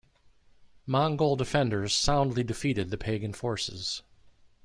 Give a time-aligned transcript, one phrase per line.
[0.87, 4.01] Mongol defenders soundly defeated the Pagan forces.